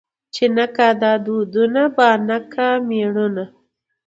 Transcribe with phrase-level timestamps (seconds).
[0.17, 3.45] ـ چې نه کا دادونه بانه کا مېړونه.